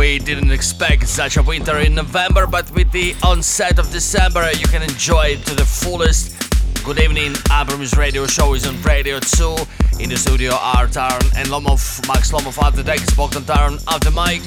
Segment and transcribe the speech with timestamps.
[0.00, 4.64] we didn't expect such a winter in November, but with the onset of December, you
[4.64, 6.40] can enjoy it to the fullest.
[6.82, 9.56] Good evening, Amber Muse Radio show is on Radio 2.
[9.98, 14.10] In the studio are and Lomov, Max Lomov at the decks, Bogdan Taran at the
[14.10, 14.40] mic.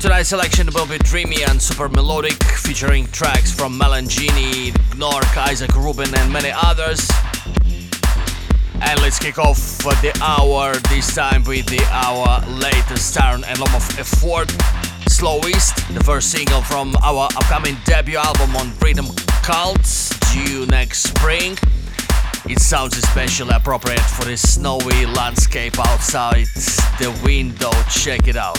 [0.00, 6.14] Tonight's selection will be dreamy and super melodic, featuring tracks from Melangini, Gnork, Isaac Rubin,
[6.14, 7.06] and many others.
[8.80, 13.88] And let's kick off the hour this time with the our latest Taran and Lomov
[13.96, 19.06] F4 Slow East, the first single from our upcoming debut album on Freedom
[19.42, 21.56] Cults, due next spring.
[22.46, 26.46] It sounds especially appropriate for this snowy landscape outside
[26.98, 27.70] the window.
[27.88, 28.58] Check it out.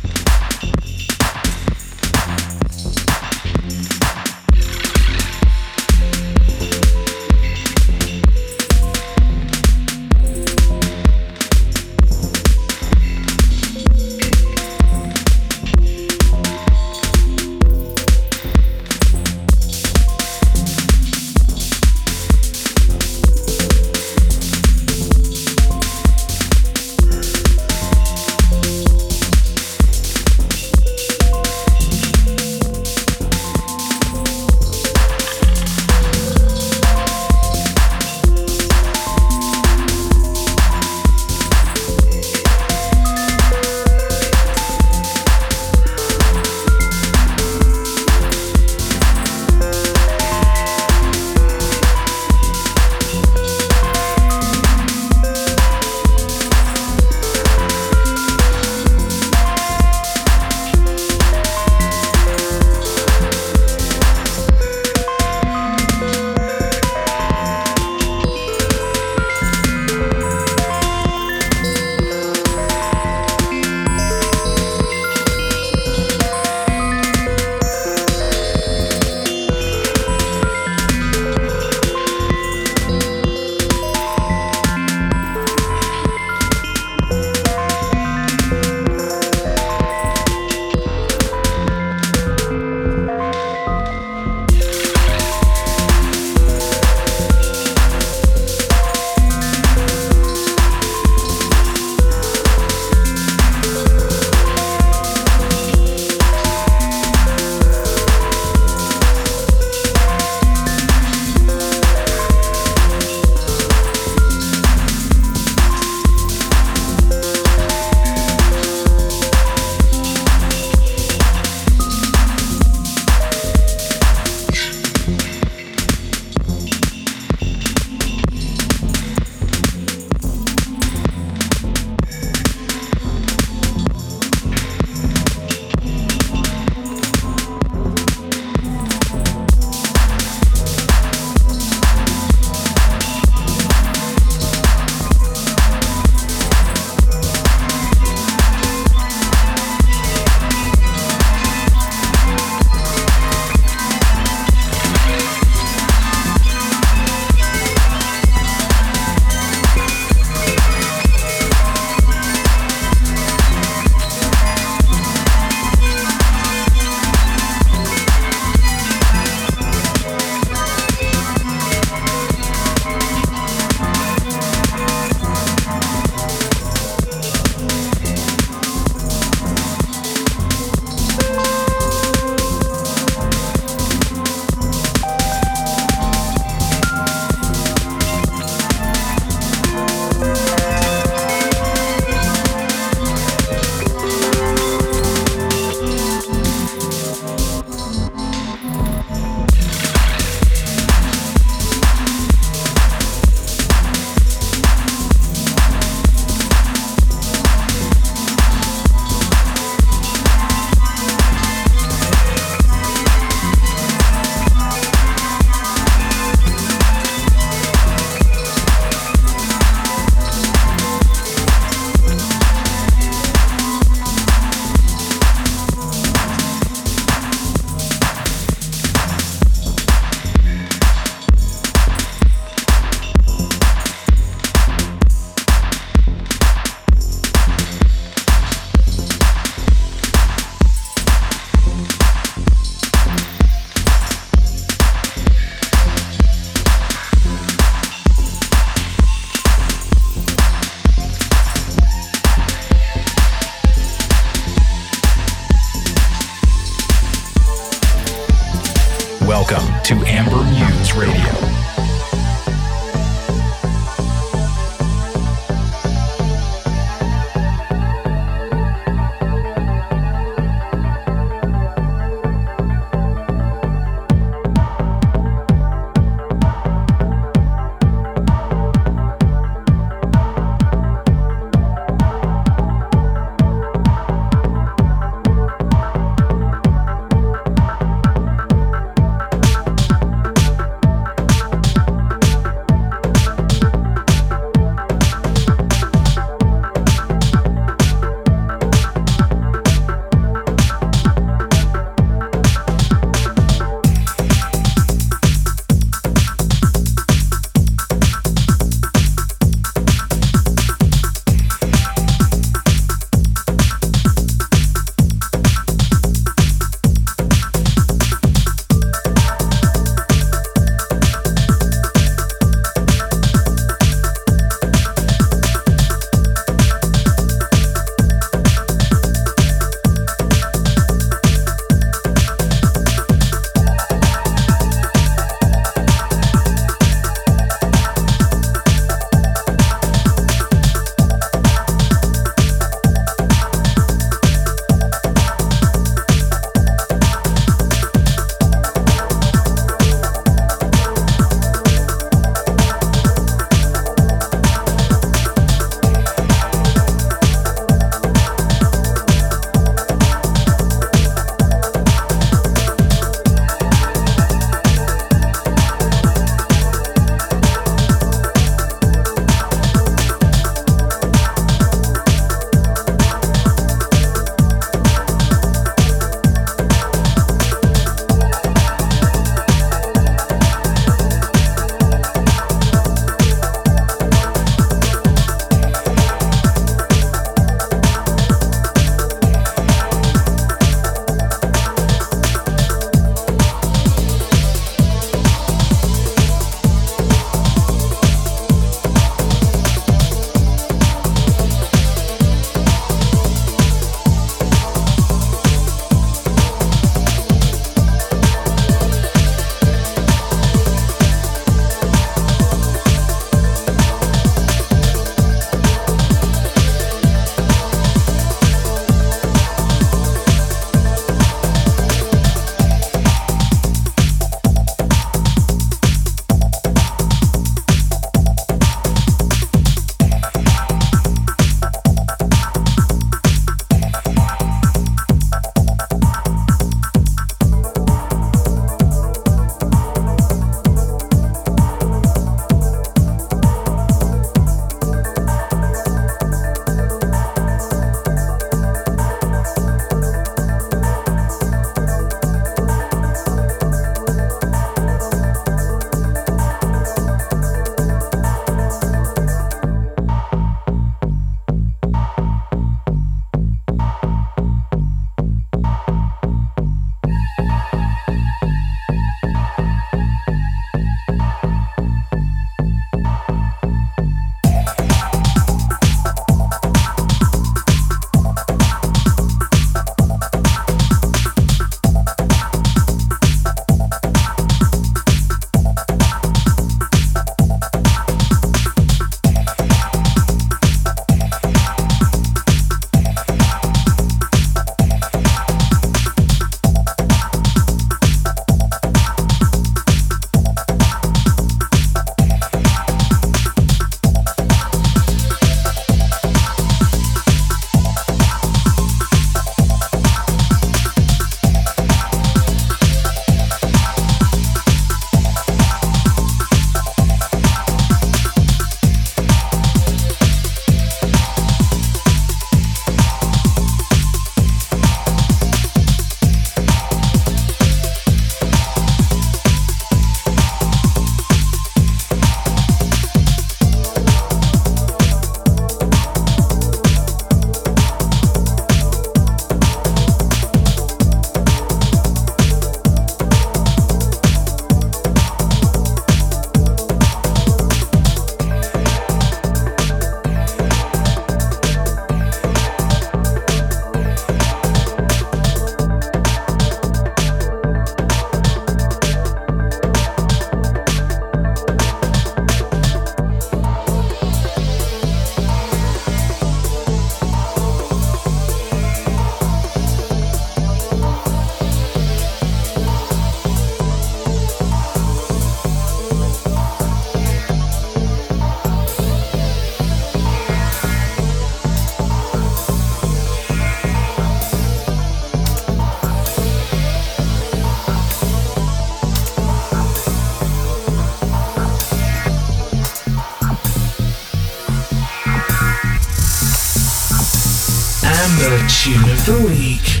[599.25, 600.00] The Week.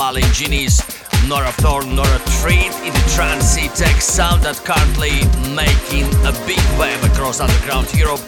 [0.00, 0.80] Malin Genies,
[1.28, 5.12] Nora Thorn, a Treat in the trancy tech sound that currently
[5.52, 8.22] making a big wave across underground Europe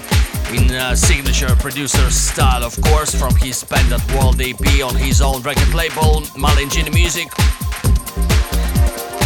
[0.52, 5.40] in a signature producer style, of course, from his Pendant World EP on his own
[5.40, 7.32] record label, Malin Malingini Music.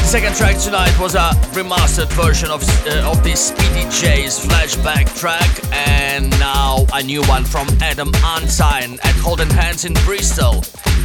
[0.07, 5.51] Second track tonight was a remastered version of, uh, of the Speedy J's flashback track,
[5.73, 10.59] and now a new one from Adam Unsigned at Holden Hands in Bristol,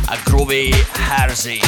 [0.08, 1.62] a groovy Hersey.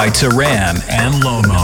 [0.00, 1.59] By Taran and Lomov.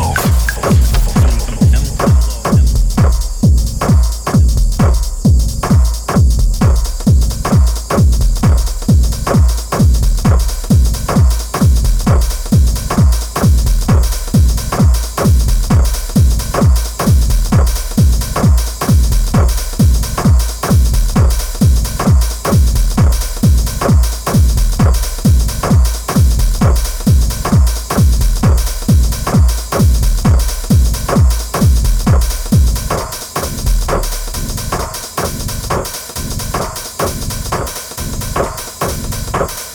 [39.36, 39.65] Podcast.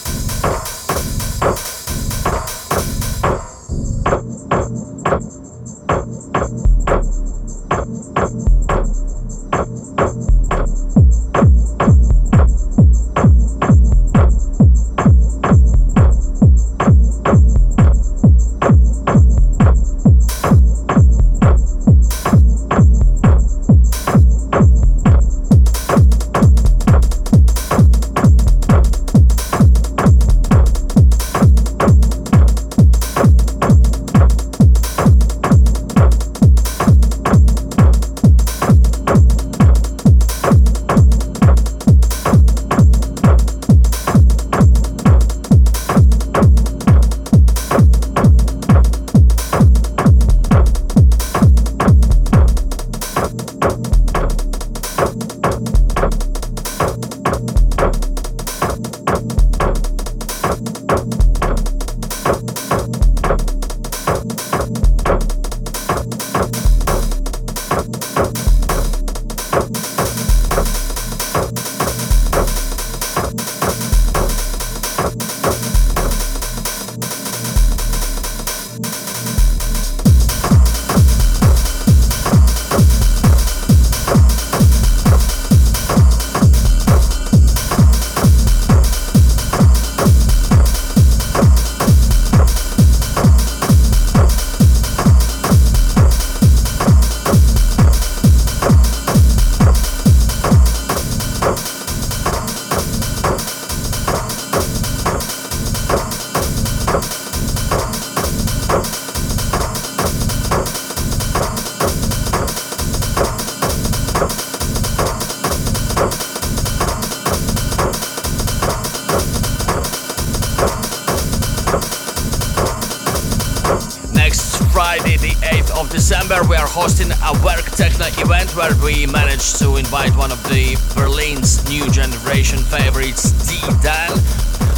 [126.40, 131.84] Hosting a work techno event where we managed to invite one of the Berlin's new
[131.92, 134.08] generation favorites, D Dan.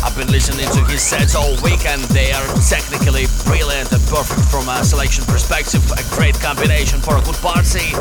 [0.03, 4.43] I've been listening to his sets all week and they are technically brilliant and perfect
[4.51, 5.81] from a selection perspective.
[5.95, 7.95] A great combination for a good party.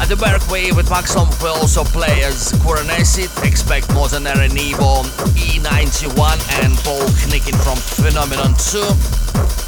[0.00, 5.04] At the Berkway with Maxon will also play as Kuranesi, expect Modern Evo
[5.36, 9.67] E91 and Paul Knicken from Phenomenon 2.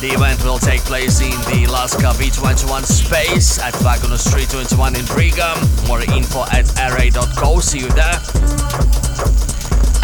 [0.00, 5.04] The event will take place in the Laska V21 space at Vagonus Street 21 in
[5.06, 5.58] Brigham.
[5.86, 7.60] More info at ra.co.
[7.60, 8.20] See you there.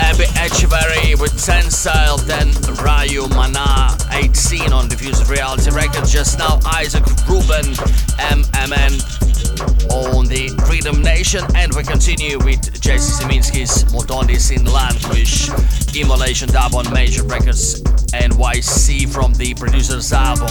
[0.00, 2.48] Abby Echeverry with Tensile, then
[2.82, 6.12] Rayu Mana 18 on Diffused Reality Records.
[6.12, 7.74] Just now, Isaac Rubin,
[8.16, 9.29] MMN
[9.90, 15.50] on the Freedom Nation, and we continue with Jesse Siminski's Motondis in Language,
[15.96, 17.82] Immolation Dub on Major Records
[18.12, 20.48] NYC from the producer's album.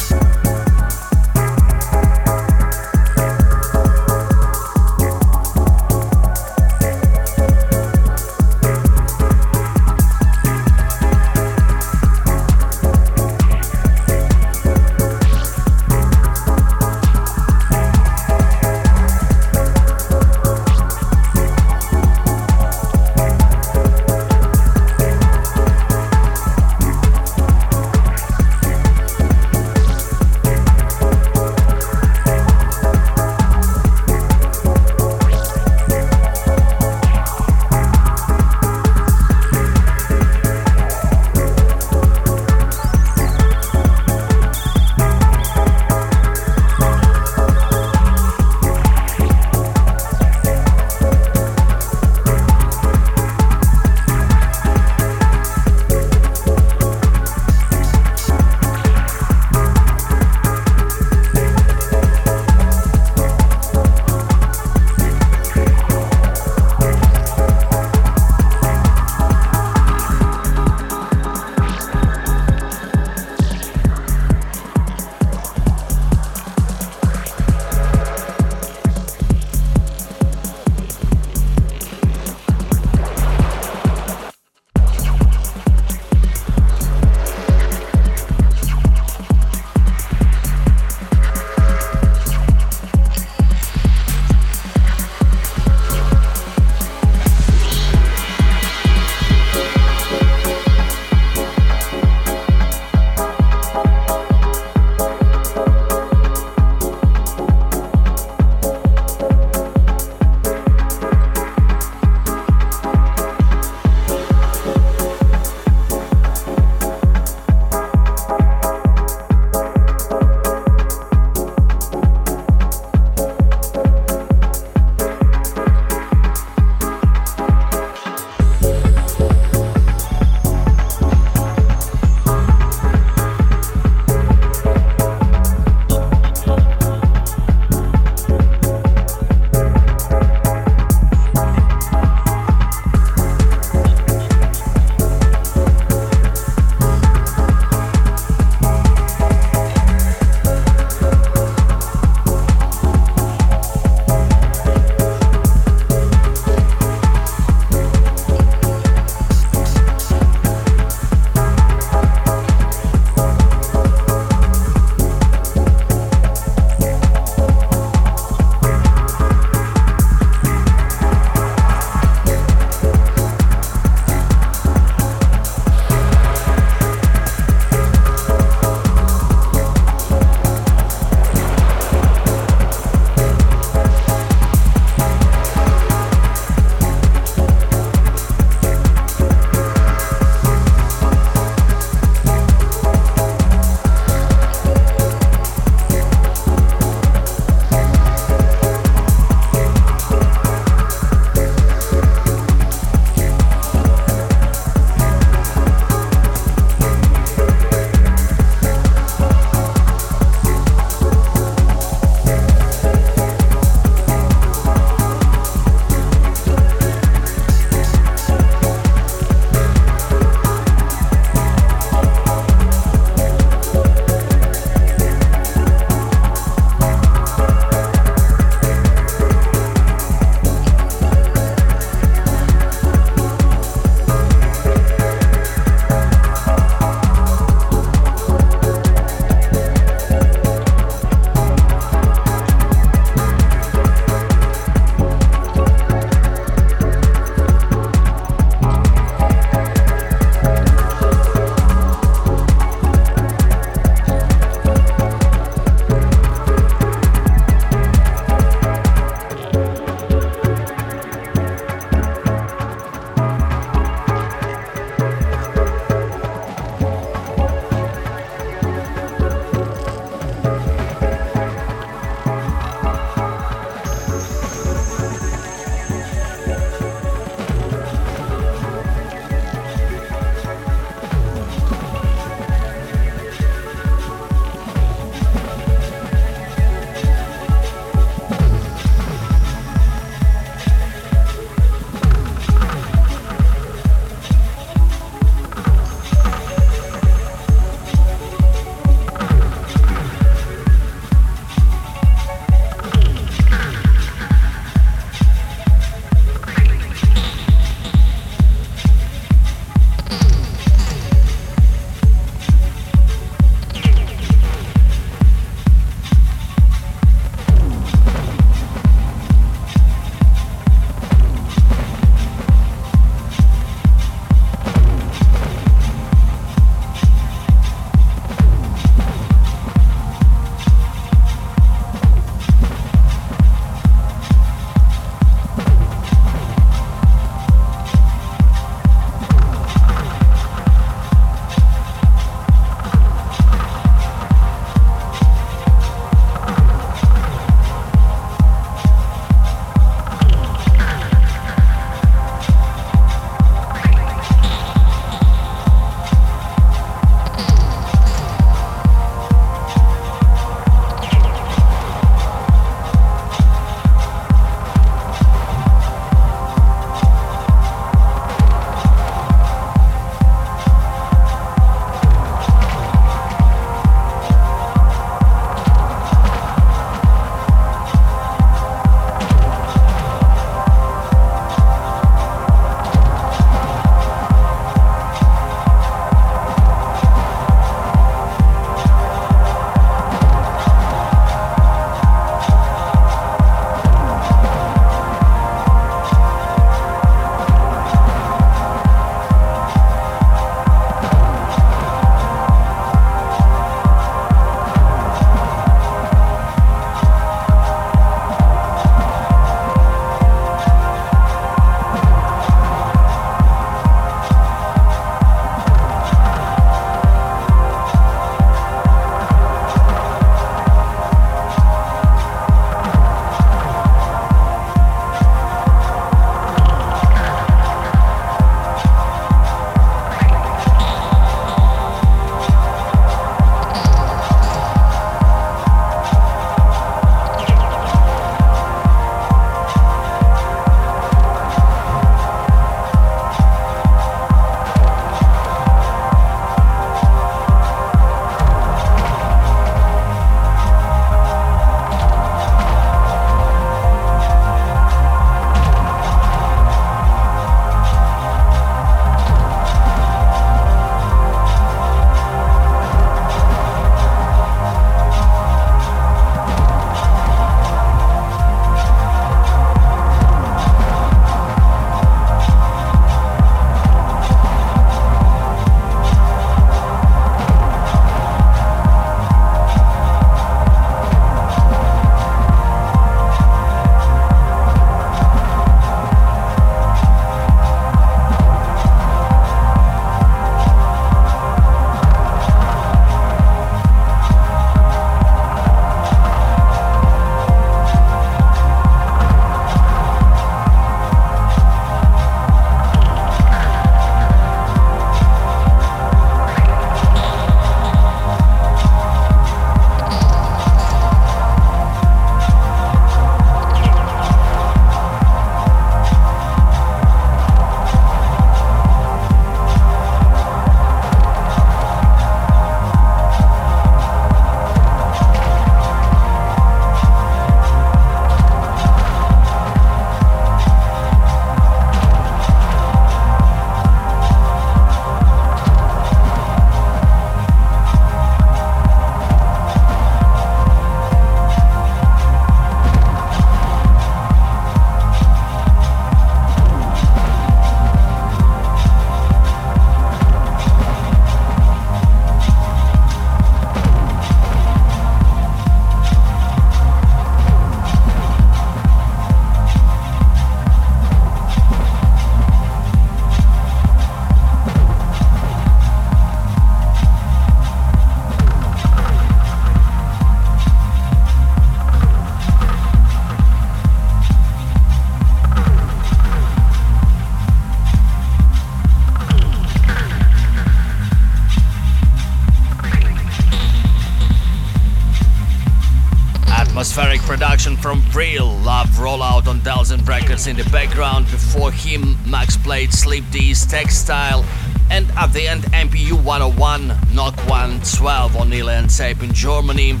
[586.90, 591.26] Atmospheric production from Real Love Rollout on Delzen Records in the background.
[591.26, 594.44] Before him, Max played Sleep D's Textile.
[594.90, 600.00] And at the end, MPU 101, Knock 112 on Nile Tape in Germany.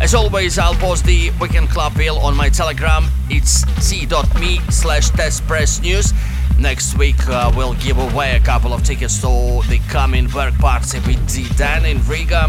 [0.00, 3.04] As always, I'll post the Weekend Club bill on my Telegram.
[3.28, 6.14] It's t.me slash testpressnews.
[6.58, 11.00] Next week, uh, we'll give away a couple of tickets to the coming work party
[11.00, 12.48] with D Dan in Riga.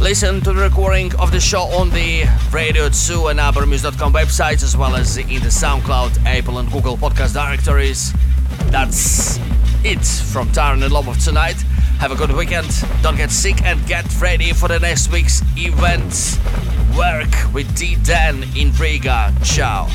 [0.00, 4.76] Listen to the recording of the show on the Radio 2 and ABBAMUSIC.com websites, as
[4.76, 8.12] well as in the SoundCloud, Apple, and Google podcast directories.
[8.66, 9.38] That's
[9.82, 11.56] it from Taran and Lomov tonight.
[11.98, 12.68] Have a good weekend,
[13.02, 16.38] don't get sick, and get ready for the next week's event.
[16.96, 19.34] Work with D Dan in Riga.
[19.42, 19.88] Ciao.